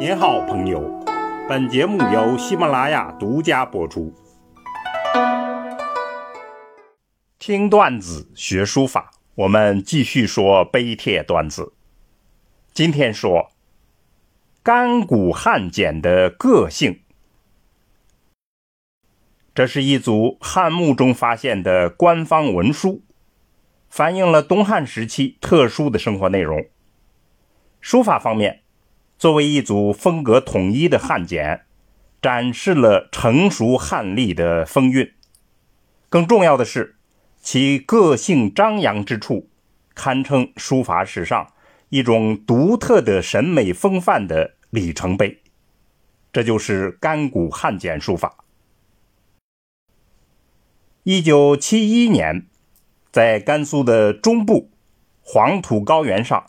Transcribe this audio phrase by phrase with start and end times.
[0.00, 0.80] 您好，朋友。
[1.46, 4.10] 本节目由喜马拉雅独家播出。
[7.38, 11.74] 听段子学书法，我们继续说碑帖段子。
[12.72, 13.50] 今天说
[14.62, 17.02] 干谷汉简的个性。
[19.54, 23.02] 这是一组汉墓中发现的官方文书，
[23.90, 26.64] 反映了东汉时期特殊的生活内容。
[27.82, 28.59] 书法方面。
[29.20, 31.66] 作为一组风格统一的汉简，
[32.22, 35.12] 展示了成熟汉隶的风韵。
[36.08, 36.96] 更重要的是，
[37.38, 39.50] 其个性张扬之处，
[39.94, 41.52] 堪称书法史上
[41.90, 45.42] 一种独特的审美风范的里程碑。
[46.32, 48.38] 这就是甘谷汉简书法。
[51.02, 52.46] 一九七一年，
[53.12, 54.70] 在甘肃的中部
[55.20, 56.46] 黄土高原上。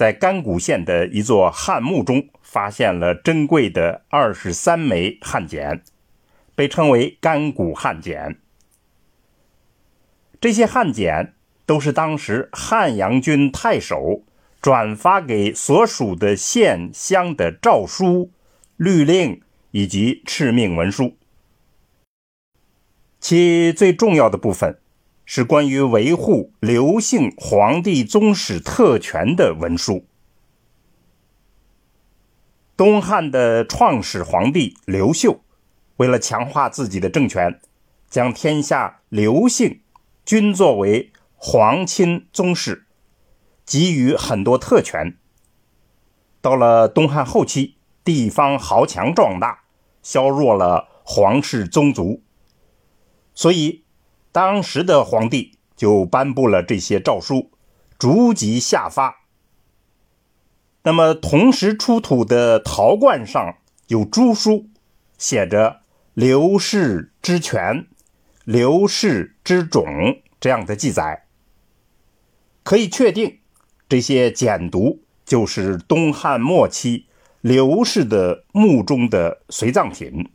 [0.00, 5.82] 在甘谷县的一座汉墓中，发现了珍贵的二十三枚汉简，
[6.54, 8.38] 被称为甘谷汉简。
[10.40, 11.34] 这些汉简
[11.66, 14.22] 都是当时汉阳军太守
[14.62, 18.30] 转发给所属的县乡的诏书、
[18.78, 21.18] 律令以及敕命文书，
[23.20, 24.78] 其最重要的部分。
[25.32, 30.04] 是关于维护刘姓皇帝宗室特权的文书。
[32.76, 35.38] 东汉的创始皇帝刘秀，
[35.98, 37.60] 为了强化自己的政权，
[38.08, 39.82] 将天下刘姓
[40.24, 42.86] 均作为皇亲宗室，
[43.64, 45.16] 给予很多特权。
[46.40, 49.60] 到了东汉后期，地方豪强壮大，
[50.02, 52.20] 削弱了皇室宗族，
[53.32, 53.79] 所以。
[54.32, 57.50] 当时的皇帝就颁布了这些诏书，
[57.98, 59.24] 逐级下发。
[60.82, 63.56] 那么，同时出土的陶罐上
[63.88, 64.68] 有朱书，
[65.18, 65.80] 写着
[66.14, 67.86] “刘氏之权，
[68.44, 71.26] 刘氏之种”这样的记载，
[72.62, 73.40] 可以确定，
[73.88, 77.06] 这些简牍就是东汉末期
[77.42, 80.30] 刘氏的墓中的随葬品。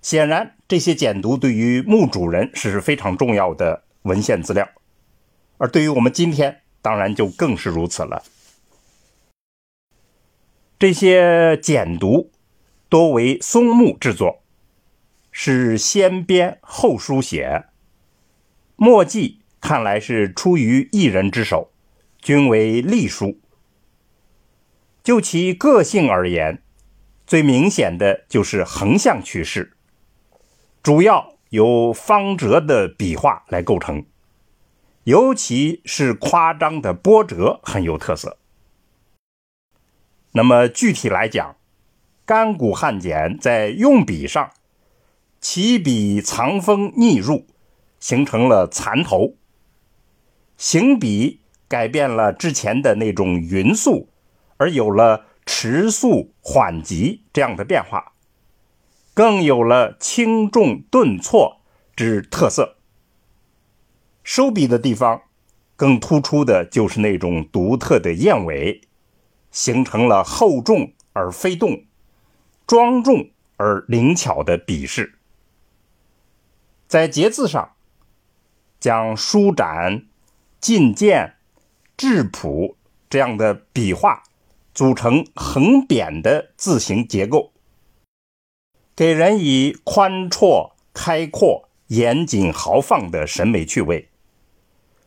[0.00, 4.68] 显然，这些简牍对于墓主人是非常重要的文献资料，
[5.58, 8.22] 而对于我们今天，当然就更是如此了。
[10.78, 12.28] 这些简牍
[12.88, 14.44] 多为松木制作，
[15.32, 17.64] 是先编后书写，
[18.76, 21.72] 墨迹看来是出于一人之手，
[22.22, 23.40] 均为隶书。
[25.02, 26.62] 就其个性而言，
[27.26, 29.72] 最明显的就是横向趋势。
[30.82, 34.06] 主要由方折的笔画来构成，
[35.04, 38.38] 尤其是夸张的波折很有特色。
[40.32, 41.56] 那么具体来讲，
[42.24, 44.50] 干谷汉简在用笔上，
[45.40, 47.46] 起笔藏锋逆入，
[47.98, 49.34] 形成了蚕头；
[50.56, 54.08] 行笔改变了之前的那种匀速，
[54.58, 58.12] 而有了迟速缓急这样的变化。
[59.18, 61.60] 更有了轻重顿挫
[61.96, 62.76] 之特色。
[64.22, 65.22] 收笔的地方，
[65.74, 68.82] 更突出的就是那种独特的燕尾，
[69.50, 71.82] 形成了厚重而非动、
[72.64, 75.18] 庄重而灵巧的笔势。
[76.86, 77.72] 在节字上，
[78.78, 80.06] 将舒展、
[80.60, 81.34] 进谏、
[81.96, 82.76] 质朴
[83.10, 84.22] 这样的笔画
[84.72, 87.52] 组成横扁的字形结构。
[88.98, 94.08] 给人以宽绰、开阔、严谨、豪放的审美趣味，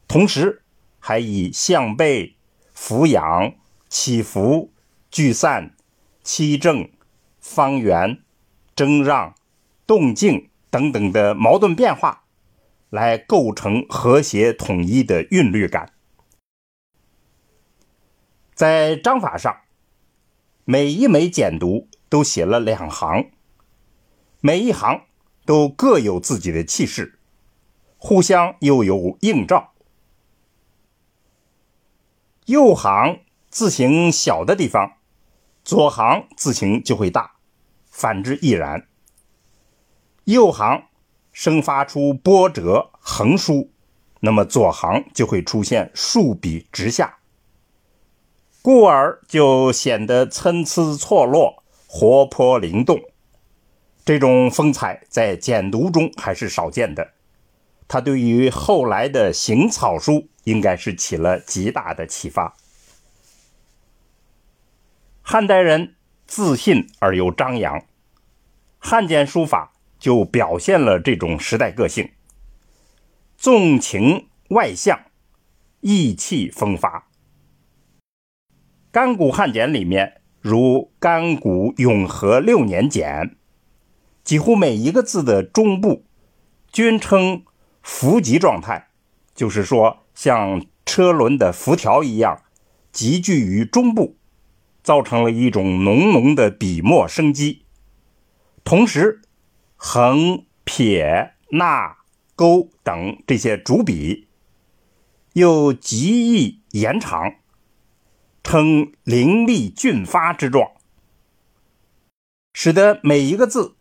[0.07, 0.61] 同时
[0.97, 2.37] 还以向背、
[2.73, 3.53] 俯仰、
[3.89, 4.71] 起伏、
[5.09, 5.75] 聚散、
[6.23, 6.89] 七正、
[7.41, 8.21] 方圆、
[8.73, 9.35] 争让、
[9.85, 12.23] 动静等等的矛盾变化，
[12.89, 15.91] 来构成和谐统一的韵律感。
[18.55, 19.53] 在章法上，
[20.63, 23.31] 每一枚简牍都写了两行。
[24.43, 25.03] 每一行
[25.45, 27.19] 都各有自己的气势，
[27.97, 29.73] 互相又有映照。
[32.47, 34.93] 右行字形小的地方，
[35.63, 37.37] 左行字形就会大；
[37.85, 38.87] 反之亦然。
[40.23, 40.85] 右行
[41.31, 43.69] 生发出波折横竖，
[44.21, 47.19] 那么左行就会出现竖笔直下，
[48.63, 52.99] 故而就显得参差错落、活泼灵动。
[54.03, 57.13] 这种风采在简牍中还是少见的，
[57.87, 62.55] 它对于后来的行草书应该是起了极大的启发。
[65.21, 65.95] 汉代人
[66.25, 67.85] 自信而又张扬。
[68.79, 72.09] 汉简书法就表现了这种时代个性，
[73.37, 74.99] 纵情外向，
[75.81, 77.07] 意气风发。
[78.91, 83.37] 干谷汉简里面，如干谷永和六年简，
[84.23, 86.05] 几乎每一个字的中部
[86.71, 87.43] 均称
[87.81, 88.89] 伏极状态，
[89.33, 92.43] 就是说像车轮的辐条一样，
[92.91, 94.17] 集聚于中部，
[94.83, 97.65] 造成了一种浓浓的笔墨生机。
[98.63, 99.21] 同时，
[99.75, 101.97] 横、撇、捺、
[102.35, 104.27] 勾等这些主笔
[105.33, 107.35] 又极易延长，
[108.43, 110.71] 称凌厉峻发之状，
[112.53, 113.75] 使得每一个字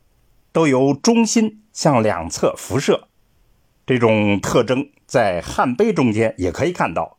[0.52, 3.08] 都由中心向两侧辐射。
[3.86, 7.18] 这种特征在汉碑中间也可以看到，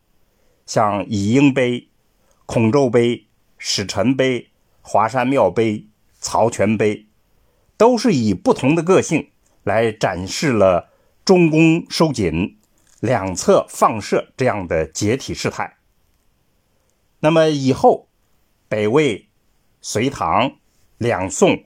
[0.65, 1.89] 像乙英碑、
[2.45, 4.51] 孔宙碑、史臣碑、
[4.81, 5.87] 华山庙碑、
[6.19, 7.07] 曹全碑。
[7.77, 9.31] 都是以不同的个性
[9.63, 10.91] 来展示了
[11.25, 12.59] 中宫收紧、
[12.99, 15.77] 两侧放射这样的解体事态。
[17.21, 18.07] 那么以后，
[18.69, 19.29] 北魏、
[19.81, 20.57] 隋唐、
[20.99, 21.63] 两宋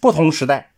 [0.00, 0.71] 不同时代，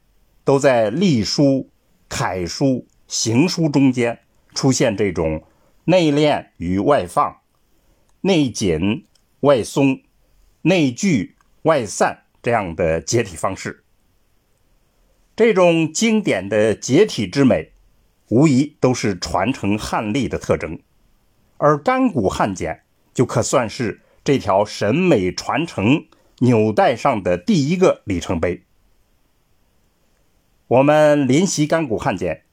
[0.45, 1.71] 都在隶书、
[2.09, 4.21] 楷书、行书中间
[4.55, 5.43] 出现这种
[5.85, 7.39] 内敛与外放、
[8.21, 9.07] 内紧
[9.41, 10.01] 外松、
[10.63, 13.83] 内聚外散这样的解体方式。
[15.35, 17.73] 这种经典的解体之美，
[18.29, 20.79] 无疑都是传承汉隶的特征，
[21.57, 22.83] 而干古汉简
[23.13, 26.07] 就可算是这条审美传承
[26.41, 28.64] 纽带上的第一个里程碑。
[30.75, 32.47] 我们临习干谷汉简，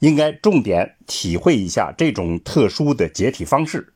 [0.00, 3.94] 应该重点体会一下这种特殊的解体方式，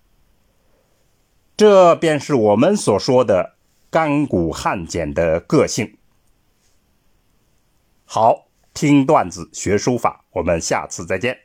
[1.59, 3.57] 这便是我们所说的
[3.91, 5.99] 干古汉简的个性。
[8.07, 11.41] 好，听段子学书法，我们下次再见。